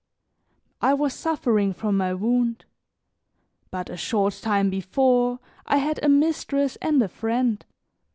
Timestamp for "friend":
7.07-7.63